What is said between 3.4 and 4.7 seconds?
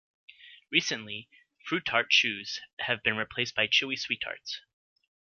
by Chewy SweeTarts.